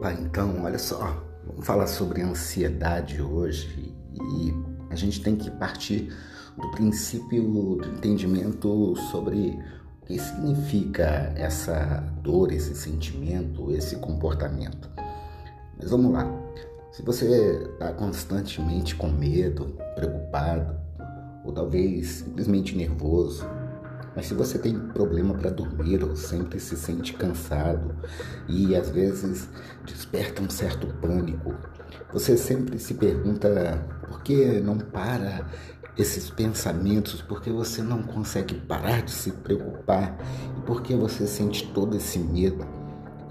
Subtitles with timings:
[0.00, 4.54] Opa, então, olha só, vamos falar sobre ansiedade hoje e
[4.88, 6.10] a gente tem que partir
[6.56, 9.62] do princípio do entendimento sobre
[10.00, 14.88] o que significa essa dor, esse sentimento, esse comportamento.
[15.78, 16.26] Mas vamos lá.
[16.92, 20.80] Se você está constantemente com medo, preocupado,
[21.44, 23.44] ou talvez simplesmente nervoso,
[24.14, 27.94] mas se você tem problema para dormir ou sempre se sente cansado
[28.48, 29.48] e às vezes
[29.86, 31.54] desperta um certo pânico,
[32.12, 35.46] você sempre se pergunta por que não para
[35.96, 40.18] esses pensamentos, por que você não consegue parar de se preocupar
[40.58, 42.66] e por que você sente todo esse medo.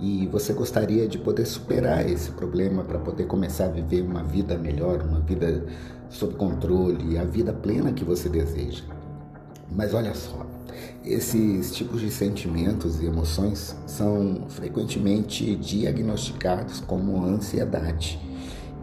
[0.01, 4.57] E você gostaria de poder superar esse problema para poder começar a viver uma vida
[4.57, 5.65] melhor, uma vida
[6.09, 8.98] sob controle, a vida plena que você deseja.
[9.71, 10.45] Mas olha só,
[11.05, 18.19] esses tipos de sentimentos e emoções são frequentemente diagnosticados como ansiedade.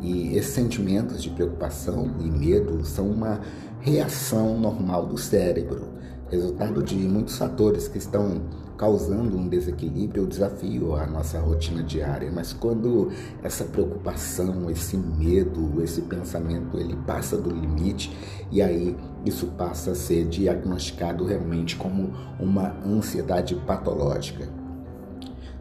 [0.00, 3.40] E esses sentimentos de preocupação e medo são uma
[3.80, 5.88] reação normal do cérebro,
[6.30, 8.42] resultado de muitos fatores que estão
[8.76, 12.30] causando um desequilíbrio ou desafio à nossa rotina diária.
[12.32, 13.10] Mas quando
[13.42, 18.16] essa preocupação, esse medo, esse pensamento, ele passa do limite
[18.50, 24.48] e aí isso passa a ser diagnosticado realmente como uma ansiedade patológica.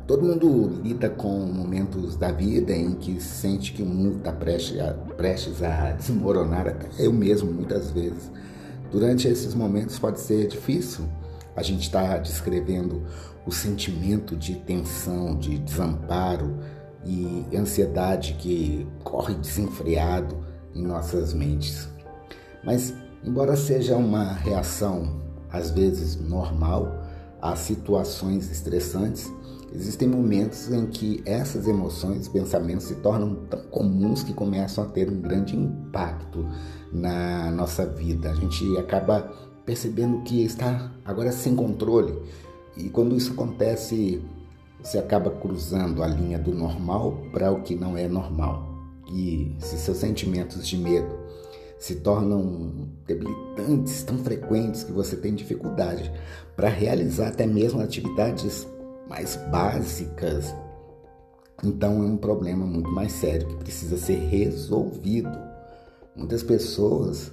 [0.07, 4.77] Todo mundo lida com momentos da vida em que sente que o mundo está prestes,
[5.17, 8.31] prestes a desmoronar, até eu mesmo muitas vezes.
[8.91, 11.05] Durante esses momentos pode ser difícil
[11.55, 13.03] a gente está descrevendo
[13.45, 16.57] o sentimento de tensão, de desamparo
[17.05, 20.37] e ansiedade que corre desenfreado
[20.73, 21.87] em nossas mentes.
[22.63, 25.21] Mas, embora seja uma reação
[25.51, 27.05] às vezes normal
[27.41, 29.31] a situações estressantes,
[29.73, 34.87] existem momentos em que essas emoções e pensamentos se tornam tão comuns que começam a
[34.87, 36.45] ter um grande impacto
[36.91, 38.31] na nossa vida.
[38.31, 39.31] A gente acaba
[39.65, 42.17] percebendo que está agora sem controle.
[42.77, 44.21] E quando isso acontece,
[44.81, 48.69] você acaba cruzando a linha do normal para o que não é normal.
[49.11, 51.25] E se seus sentimentos de medo
[51.79, 56.11] se tornam debilitantes, tão frequentes que você tem dificuldade
[56.55, 58.67] para realizar até mesmo atividades
[59.07, 60.53] mais básicas,
[61.63, 65.37] então é um problema muito mais sério que precisa ser resolvido.
[66.15, 67.31] Muitas pessoas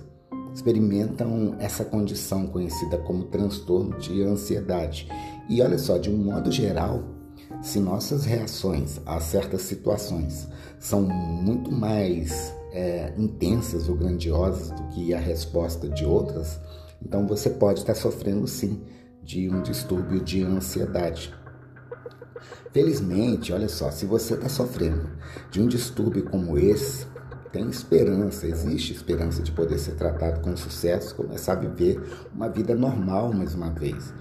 [0.55, 5.09] experimentam essa condição conhecida como transtorno de ansiedade.
[5.49, 7.03] E olha só, de um modo geral,
[7.63, 10.49] se nossas reações a certas situações
[10.79, 16.59] são muito mais é, intensas ou grandiosas do que a resposta de outras,
[17.05, 18.83] então você pode estar sofrendo sim
[19.23, 21.33] de um distúrbio de ansiedade.
[22.73, 25.11] Felizmente, olha só, se você está sofrendo
[25.51, 27.07] de um distúrbio como esse,
[27.53, 32.03] tem esperança, existe esperança de poder ser tratado com sucesso, começar a viver
[32.35, 34.13] uma vida normal mais uma vez.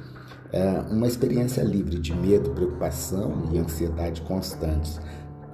[0.52, 5.00] É uma experiência livre de medo, preocupação e ansiedade constantes.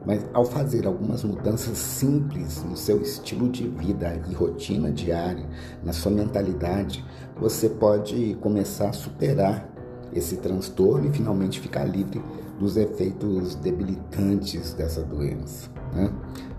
[0.04, 5.46] Mas ao fazer algumas mudanças simples no seu estilo de vida e rotina diária,
[5.84, 7.06] na sua mentalidade,
[7.40, 9.70] você pode começar a superar
[10.14, 12.24] esse transtorno e finalmente ficar livre
[12.58, 15.70] dos efeitos debilitantes dessa doença.
[15.94, 16.12] Né?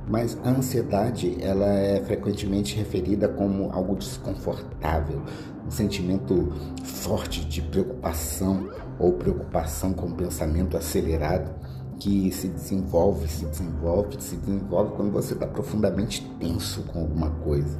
[0.09, 5.23] Mas a ansiedade ela é frequentemente referida como algo desconfortável,
[5.67, 6.53] um sentimento
[6.83, 11.55] forte de preocupação ou preocupação com pensamento acelerado
[11.99, 17.77] que se desenvolve, se desenvolve, se desenvolve quando você está profundamente tenso com alguma coisa.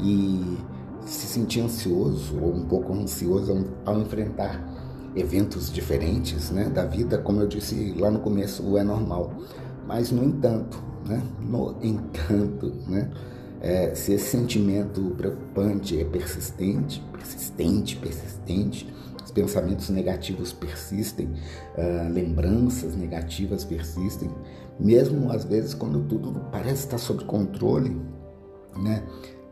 [0.00, 0.58] E
[1.06, 4.62] se sentir ansioso ou um pouco ansioso ao enfrentar
[5.14, 9.32] eventos diferentes né, da vida, como eu disse lá no começo, é normal.
[9.86, 11.22] Mas, no entanto, né?
[11.40, 13.10] No entanto, né?
[13.60, 18.94] É, se esse sentimento preocupante é persistente, persistente, persistente,
[19.24, 24.30] os pensamentos negativos persistem, uh, lembranças negativas persistem,
[24.78, 28.00] mesmo às vezes quando tudo parece estar sob controle,
[28.76, 29.02] né?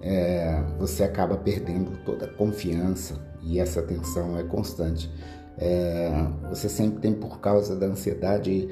[0.02, 5.10] É, você acaba perdendo toda a confiança e essa tensão é constante.
[5.56, 6.10] É,
[6.50, 8.68] você sempre tem, por causa da ansiedade,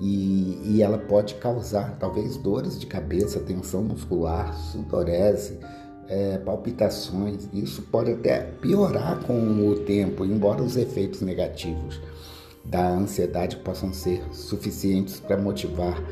[0.00, 5.58] e, e, ela pode causar talvez dores de cabeça, tensão muscular, sudorese,
[6.08, 7.48] é, palpitações.
[7.52, 12.00] Isso pode até piorar com o tempo, embora os efeitos negativos
[12.64, 16.02] da ansiedade possam ser suficientes para motivar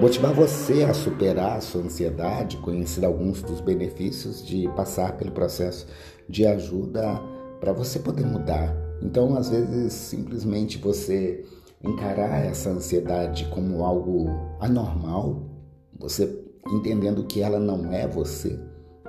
[0.00, 5.86] motivar você a superar a sua ansiedade, conhecer alguns dos benefícios de passar pelo processo
[6.28, 7.18] de ajuda
[7.60, 8.76] para você poder mudar.
[9.00, 11.44] Então, às vezes, simplesmente você
[11.82, 14.28] encarar essa ansiedade como algo
[14.60, 15.42] anormal,
[15.98, 18.58] você entendendo que ela não é você,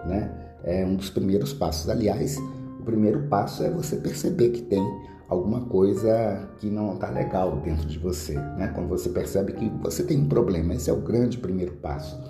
[0.06, 0.32] né?
[0.64, 1.90] É um dos primeiros passos.
[1.90, 2.38] Aliás,
[2.80, 4.84] o primeiro passo é você perceber que tem
[5.28, 8.72] alguma coisa que não está legal dentro de você, né?
[8.74, 12.22] Quando você percebe que você tem um problema, esse é o grande primeiro passo.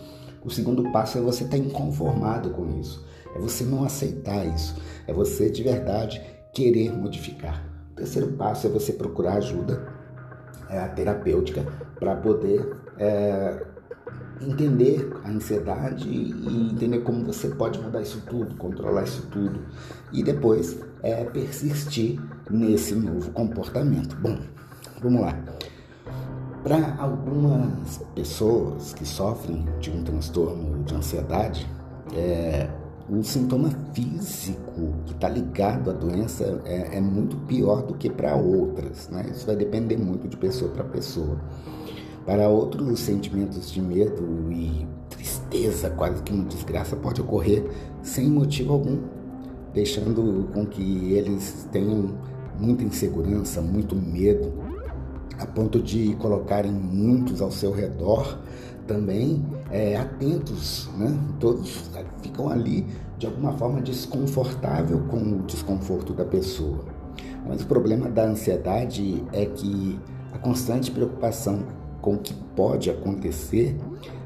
[0.44, 3.06] O segundo passo é você estar tá inconformado com isso,
[3.36, 4.76] é você não aceitar isso,
[5.06, 6.22] é você de verdade
[6.54, 7.64] querer modificar.
[7.92, 9.97] O terceiro passo é você procurar ajuda
[10.70, 11.66] é, terapêutica
[12.00, 13.66] para poder é,
[14.42, 19.60] entender a ansiedade e entender como você pode mudar isso tudo, controlar isso tudo
[20.12, 22.20] e depois é, persistir
[22.50, 24.16] nesse novo comportamento.
[24.18, 24.38] Bom,
[25.02, 25.38] vamos lá.
[26.64, 31.68] Para algumas pessoas que sofrem de um transtorno de ansiedade,
[32.14, 32.70] é,
[33.10, 38.36] o sintoma físico que está ligado à doença é, é muito pior do que para
[38.36, 39.08] outras.
[39.10, 39.28] Né?
[39.32, 41.40] Isso vai depender muito de pessoa para pessoa.
[42.26, 47.66] Para outros, sentimentos de medo e tristeza, quase que uma desgraça, pode ocorrer
[48.02, 49.00] sem motivo algum,
[49.74, 52.14] deixando com que eles tenham
[52.60, 54.52] muita insegurança, muito medo,
[55.40, 58.40] a ponto de colocarem muitos ao seu redor
[58.88, 61.16] também é, atentos, né?
[61.40, 61.90] Todos
[62.22, 62.86] ficam ali
[63.18, 66.86] de alguma forma desconfortável com o desconforto da pessoa.
[67.48, 70.00] Mas o problema da ansiedade é que
[70.34, 71.64] a constante preocupação
[72.02, 73.78] com o que pode acontecer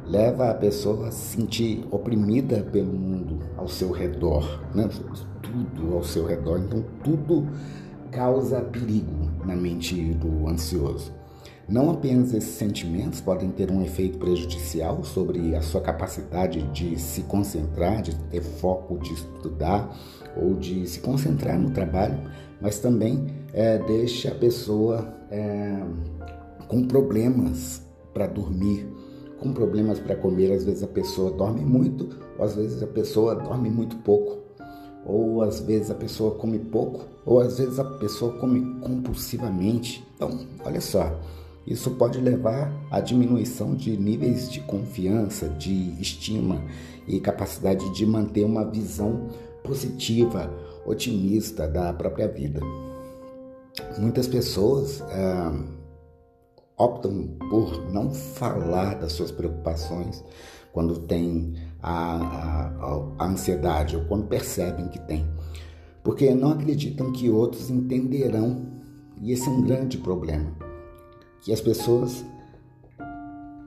[0.06, 4.90] leva a pessoa a se sentir oprimida pelo mundo ao seu redor, né?
[5.42, 6.60] tudo ao seu redor.
[6.60, 7.48] Então, tudo
[8.12, 11.21] causa perigo na mente do ansioso.
[11.72, 17.22] Não apenas esses sentimentos podem ter um efeito prejudicial sobre a sua capacidade de se
[17.22, 19.98] concentrar, de ter foco, de estudar
[20.36, 22.20] ou de se concentrar no trabalho,
[22.60, 25.82] mas também é, deixa a pessoa é,
[26.68, 27.82] com problemas
[28.14, 28.86] para dormir,
[29.40, 30.52] com problemas para comer.
[30.52, 34.40] Às vezes a pessoa dorme muito, ou às vezes a pessoa dorme muito pouco,
[35.06, 40.06] ou às vezes a pessoa come pouco, ou às vezes a pessoa come compulsivamente.
[40.18, 41.18] Então, olha só,
[41.66, 46.62] isso pode levar à diminuição de níveis de confiança, de estima
[47.08, 49.30] e capacidade de manter uma visão
[49.63, 50.52] positiva,
[50.86, 52.62] otimista da própria vida.
[53.98, 55.02] Muitas pessoas.
[55.02, 55.54] Ah,
[56.81, 60.24] optam por não falar das suas preocupações
[60.74, 65.28] quando tem a, a, a, ansiedade ou quando percebem que tem,
[66.04, 68.66] porque não acreditam que outros entenderão
[69.22, 70.52] e esse é um grande problema,
[71.42, 72.24] que as pessoas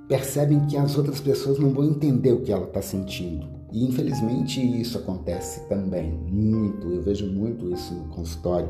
[0.09, 4.61] percebem que as outras pessoas não vão entender o que ela está sentindo e infelizmente
[4.61, 8.69] isso acontece também muito, eu vejo muito isso no consultório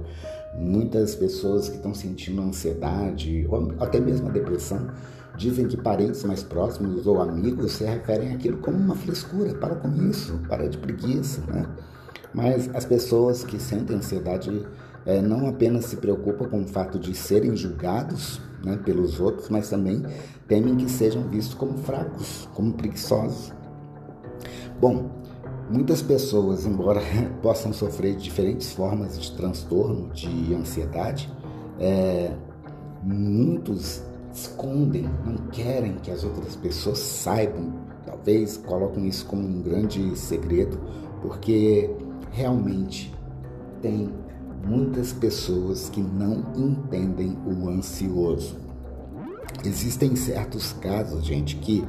[0.57, 4.89] Muitas pessoas que estão sentindo ansiedade ou até mesmo a depressão
[5.37, 9.53] dizem que parentes mais próximos ou amigos se referem àquilo como uma frescura.
[9.55, 11.67] Para com isso, para de preguiça, né?
[12.33, 14.65] Mas as pessoas que sentem ansiedade
[15.05, 19.69] é, não apenas se preocupam com o fato de serem julgados né, pelos outros, mas
[19.69, 20.03] também
[20.49, 23.53] temem que sejam vistos como fracos, como preguiçosos.
[24.81, 25.11] Bom,
[25.71, 27.01] Muitas pessoas, embora
[27.41, 31.33] possam sofrer de diferentes formas de transtorno, de ansiedade,
[31.81, 32.31] é,
[33.03, 34.03] muitos
[34.33, 37.73] escondem, não querem que as outras pessoas saibam,
[38.05, 40.79] talvez colocam isso como um grande segredo,
[41.23, 41.91] porque
[42.31, 43.15] realmente
[43.81, 44.13] tem
[44.67, 48.57] muitas pessoas que não entendem o ansioso.
[49.65, 51.85] Existem certos casos, gente, que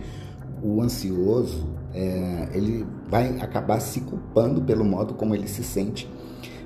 [0.61, 6.09] o ansioso é, ele vai acabar se culpando pelo modo como ele se sente,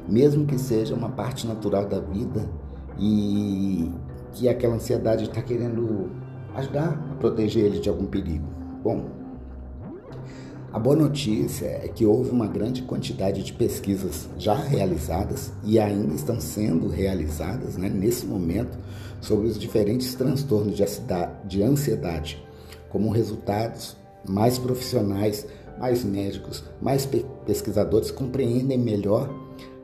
[0.07, 2.49] mesmo que seja uma parte natural da vida
[2.97, 3.91] e
[4.33, 6.09] que aquela ansiedade está querendo
[6.55, 8.45] ajudar a proteger ele de algum perigo.
[8.83, 9.18] Bom,
[10.71, 16.13] a boa notícia é que houve uma grande quantidade de pesquisas já realizadas e ainda
[16.13, 18.77] estão sendo realizadas né, nesse momento
[19.19, 20.79] sobre os diferentes transtornos
[21.45, 22.45] de ansiedade,
[22.89, 23.97] como resultados
[24.27, 25.47] mais profissionais,
[25.79, 27.07] mais médicos, mais
[27.47, 29.27] pesquisadores compreendem melhor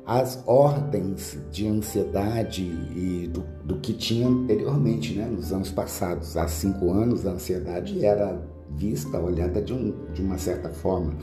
[0.05, 6.37] as ordens de ansiedade e do, do que tinha anteriormente, né, nos anos passados.
[6.37, 11.13] Há cinco anos a ansiedade era vista, olhada de, um, de uma certa forma.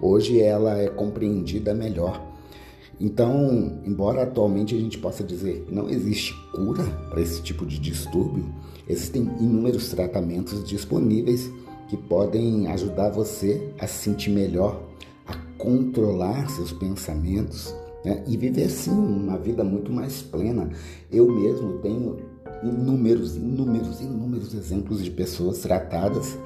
[0.00, 2.24] Hoje ela é compreendida melhor.
[3.00, 7.78] Então, embora atualmente a gente possa dizer que não existe cura para esse tipo de
[7.78, 8.44] distúrbio,
[8.88, 11.50] existem inúmeros tratamentos disponíveis
[11.88, 14.82] que podem ajudar você a se sentir melhor,
[15.26, 18.22] a controlar seus pensamentos né?
[18.26, 20.68] e viver sim uma vida muito mais plena.
[21.10, 22.16] Eu mesmo tenho
[22.62, 26.36] inúmeros, inúmeros, inúmeros exemplos de pessoas tratadas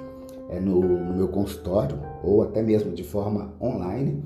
[0.52, 4.23] é, no, no meu consultório ou até mesmo de forma online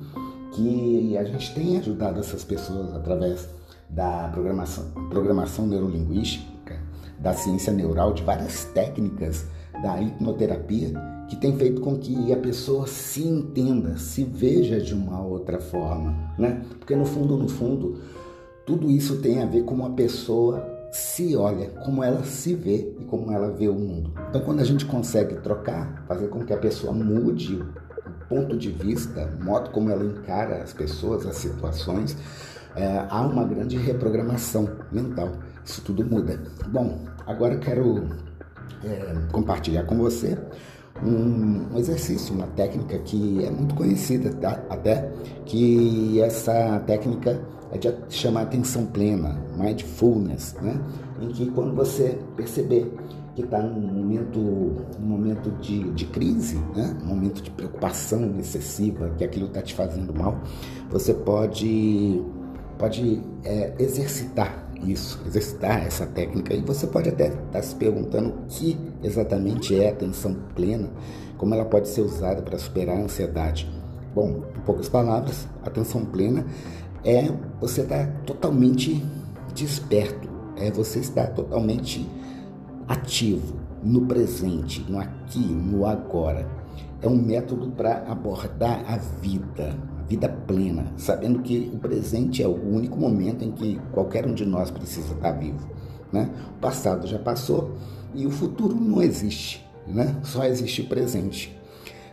[0.53, 3.49] que a gente tem ajudado essas pessoas através
[3.89, 6.81] da programação, programação neurolinguística,
[7.19, 9.47] da ciência neural, de várias técnicas
[9.83, 10.93] da hipnoterapia
[11.29, 16.35] que tem feito com que a pessoa se entenda, se veja de uma outra forma,
[16.39, 16.63] né?
[16.79, 18.01] Porque no fundo, no fundo,
[18.65, 23.05] tudo isso tem a ver com uma pessoa se olha, como ela se vê e
[23.05, 24.13] como ela vê o mundo.
[24.31, 28.71] Então, quando a gente consegue trocar, fazer com que a pessoa mude o ponto de
[28.71, 32.17] vista, o modo como ela encara as pessoas, as situações,
[32.75, 35.33] é, há uma grande reprogramação mental.
[35.65, 36.41] Isso tudo muda.
[36.69, 38.09] Bom, agora quero
[38.83, 40.39] é, compartilhar com você
[41.05, 44.63] um, exercício, uma técnica que é muito conhecida tá?
[44.71, 45.13] até,
[45.45, 47.39] que essa técnica
[47.73, 50.81] é de chamar atenção plena, mindfulness, né?
[51.21, 52.93] em que quando você perceber
[53.35, 54.39] que está num momento,
[54.99, 56.97] num momento de, de crise, né?
[57.03, 60.41] um momento de preocupação excessiva, que aquilo está te fazendo mal,
[60.91, 62.23] você pode,
[62.79, 66.55] pode é, exercitar isso, exercitar essa técnica.
[66.55, 70.89] E você pode até estar tá se perguntando o que exatamente é atenção plena,
[71.37, 73.71] como ela pode ser usada para superar a ansiedade.
[74.15, 76.47] Bom, em poucas palavras, atenção plena
[77.07, 79.01] é você estar tá totalmente
[79.55, 82.05] desperto, é você estar totalmente
[82.89, 86.51] ativo no presente, no aqui, no agora.
[87.01, 92.55] É um método para abordar a vida, vida plena, sabendo que o presente é o
[92.55, 95.71] único momento em que qualquer um de nós precisa estar vivo.
[96.13, 96.29] Né?
[96.57, 97.77] O passado já passou
[98.15, 100.17] e o futuro não existe, né?
[100.25, 101.57] só existe o presente.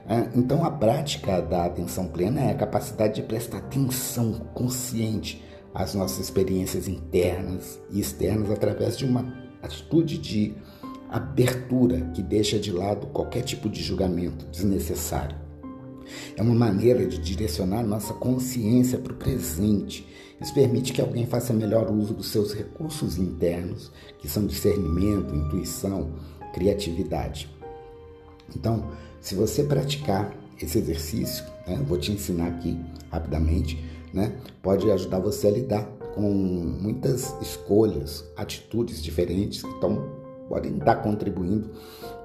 [0.08, 5.44] É, então, a prática da atenção plena é a capacidade de prestar atenção consciente
[5.74, 10.56] às nossas experiências internas e externas através de uma atitude de
[11.10, 15.38] abertura que deixa de lado qualquer tipo de julgamento desnecessário.
[16.36, 20.08] É uma maneira de direcionar nossa consciência para o presente.
[20.42, 26.12] Isso permite que alguém faça melhor uso dos seus recursos internos, que são discernimento, intuição,
[26.54, 27.50] criatividade.
[28.56, 28.90] Então,
[29.22, 32.80] se você praticar esse exercício, né, vou te ensinar aqui
[33.12, 33.84] rapidamente,
[34.14, 35.84] né, pode ajudar você a lidar
[36.16, 41.72] com muitas escolhas, atitudes diferentes que estão podem estar contribuindo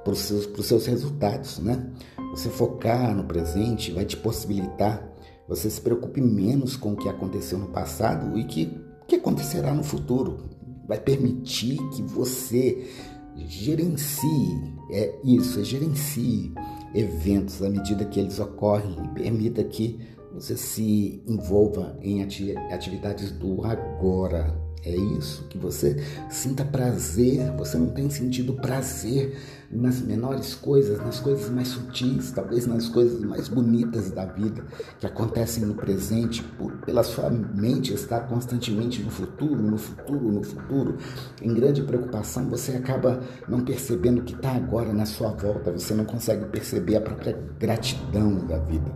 [0.02, 1.88] para os seus, para os seus resultados, né?
[2.32, 5.08] Você focar no presente vai te possibilitar
[5.49, 8.70] você se preocupe menos com o que aconteceu no passado e que,
[9.06, 10.50] que acontecerá no futuro.
[10.87, 12.87] Vai permitir que você
[13.35, 16.52] gerencie, é isso, é gerencie
[16.95, 19.99] eventos à medida que eles ocorrem e permita que
[20.33, 24.57] você se envolva em atividades do agora,
[24.88, 25.97] é isso, que você
[26.30, 29.37] sinta prazer, você não tem sentido prazer
[29.71, 34.64] nas menores coisas, nas coisas mais sutis, talvez nas coisas mais bonitas da vida
[34.99, 40.42] que acontecem no presente, por, pela sua mente estar constantemente no futuro, no futuro, no
[40.42, 40.97] futuro.
[41.42, 45.92] Em grande preocupação, você acaba não percebendo o que está agora na sua volta, você
[45.92, 48.90] não consegue perceber a própria gratidão da vida.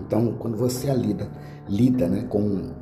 [0.00, 1.30] Então, quando você lida,
[1.68, 2.72] lida né, com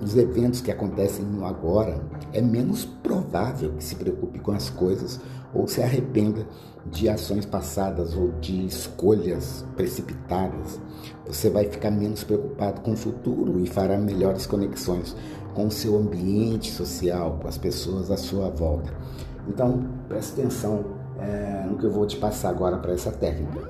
[0.00, 2.00] os eventos que acontecem no agora,
[2.32, 5.20] é menos provável que se preocupe com as coisas
[5.54, 6.46] ou se arrependa
[6.86, 10.80] de ações passadas ou de escolhas precipitadas.
[11.26, 15.14] Você vai ficar menos preocupado com o futuro e fará melhores conexões
[15.54, 18.92] com o seu ambiente social, com as pessoas à sua volta.
[19.46, 20.84] Então, preste atenção
[21.20, 23.68] é, no que eu vou te passar agora para essa técnica.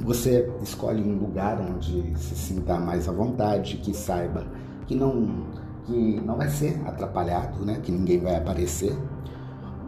[0.00, 4.46] Você escolhe um lugar onde se sinta mais à vontade, que saiba
[4.88, 5.28] que não,
[5.84, 7.78] que não vai ser atrapalhado, né?
[7.82, 8.96] que ninguém vai aparecer.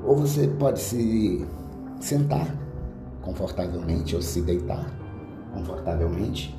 [0.04, 1.44] Ou você pode se
[1.98, 2.46] sentar
[3.22, 4.86] confortavelmente ou se deitar
[5.52, 6.56] confortavelmente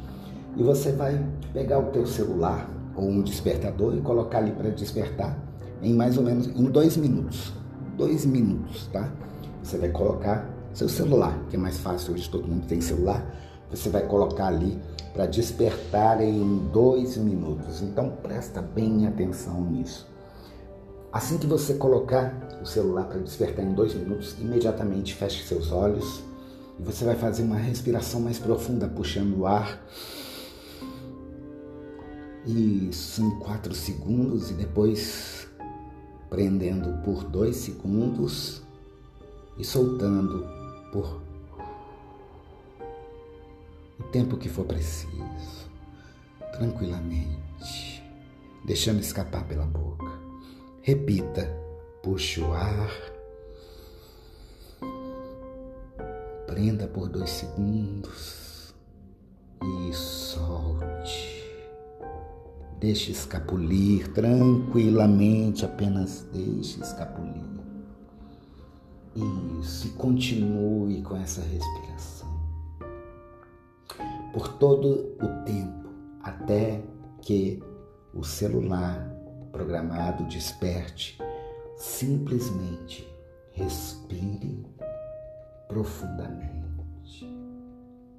[0.56, 5.38] e você vai pegar o teu celular ou um despertador e colocar ali para despertar
[5.82, 7.54] em mais ou menos em dois minutos.
[7.98, 9.12] Dois minutos, tá?
[9.64, 13.24] Você vai colocar seu celular, que é mais fácil hoje todo mundo tem celular.
[13.70, 14.80] Você vai colocar ali
[15.14, 17.82] para despertar em dois minutos.
[17.82, 20.08] Então presta bem atenção nisso.
[21.12, 26.24] Assim que você colocar o celular para despertar em dois minutos, imediatamente feche seus olhos
[26.80, 29.82] e você vai fazer uma respiração mais profunda, puxando o ar.
[32.46, 35.48] Isso em quatro segundos e depois
[36.30, 38.62] prendendo por dois segundos
[39.58, 40.48] e soltando
[40.94, 41.22] por
[44.04, 45.70] tempo que for preciso,
[46.54, 48.04] tranquilamente,
[48.66, 50.12] deixando escapar pela boca.
[50.82, 51.46] Repita,
[52.02, 53.12] puxe o ar
[56.52, 58.74] Prenda por dois segundos
[59.64, 61.50] e solte.
[62.78, 67.42] Deixe escapulir tranquilamente, apenas deixe escapulir.
[69.62, 72.21] Isso, e continue com essa respiração.
[74.34, 75.90] Por todo o tempo,
[76.22, 76.82] até
[77.22, 77.62] que
[78.14, 79.10] o celular
[79.52, 81.18] programado desperte,
[81.78, 83.08] simplesmente
[83.52, 84.66] respire
[85.68, 86.62] profundamente.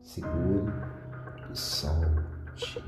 [0.03, 0.73] Segure
[1.53, 2.85] e solte.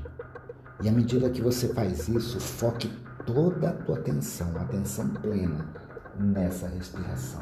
[0.83, 2.91] E à medida que você faz isso, foque
[3.25, 5.73] toda a tua atenção, atenção plena
[6.19, 7.41] nessa respiração.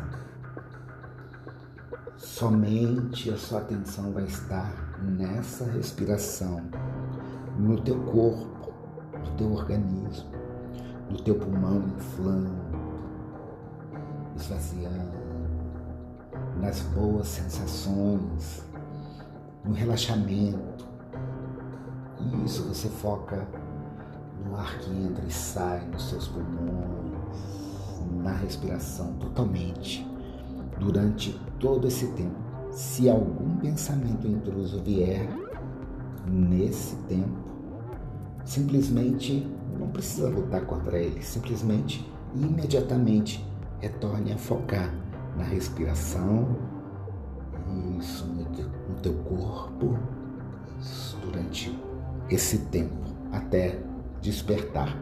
[2.18, 6.62] Somente a sua atenção vai estar nessa respiração,
[7.58, 8.72] no teu corpo,
[9.18, 10.30] no teu organismo,
[11.10, 12.52] no teu pulmão inflando,
[14.36, 15.24] esvaziando
[16.60, 18.64] nas boas sensações,
[19.66, 20.88] no relaxamento.
[22.20, 23.48] E isso você foca
[24.46, 27.18] no ar que entra e sai nos seus pulmões,
[28.24, 30.13] na respiração totalmente
[30.84, 32.36] durante todo esse tempo.
[32.72, 35.30] Se algum pensamento intruso vier
[36.28, 37.38] nesse tempo,
[38.44, 39.48] simplesmente
[39.80, 43.46] não precisa lutar contra ele, simplesmente imediatamente
[43.80, 44.94] retorne a focar
[45.38, 46.58] na respiração,
[48.00, 49.98] isso no teu corpo,
[51.22, 51.78] durante
[52.30, 52.96] esse tempo,
[53.32, 53.80] até
[54.22, 54.98] despertar.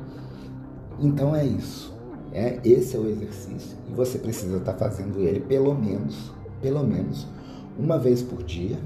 [0.99, 1.93] Então é isso.
[2.33, 7.27] É, esse é o exercício e você precisa estar fazendo ele pelo menos, pelo menos
[7.77, 8.77] uma vez por dia,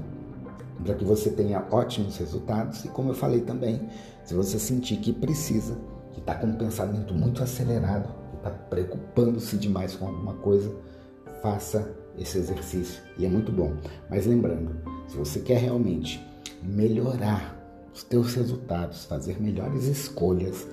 [0.84, 2.84] para que você tenha ótimos resultados.
[2.84, 3.88] E como eu falei também,
[4.24, 5.76] se você sentir que precisa,
[6.12, 10.74] que está com um pensamento muito acelerado, que está preocupando-se demais com alguma coisa,
[11.42, 13.74] faça esse exercício e é muito bom.
[14.10, 14.76] Mas lembrando,
[15.08, 16.24] se você quer realmente
[16.62, 17.54] melhorar
[17.94, 20.66] os teus resultados, fazer melhores escolhas,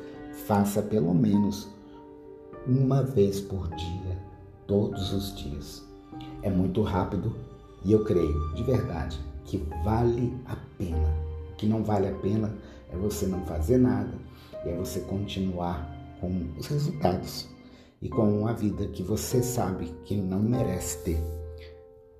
[0.45, 1.69] faça pelo menos
[2.67, 4.17] uma vez por dia,
[4.67, 5.83] todos os dias.
[6.41, 7.35] É muito rápido
[7.83, 11.09] e eu creio de verdade que vale a pena.
[11.51, 12.55] O que não vale a pena
[12.91, 14.13] é você não fazer nada
[14.65, 17.49] e é você continuar com os resultados
[18.01, 21.19] e com uma vida que você sabe que não merece ter.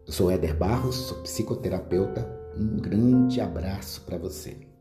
[0.06, 2.27] Eu sou Éder Barros, sou psicoterapeuta.
[2.58, 4.72] Um grande abraço para você.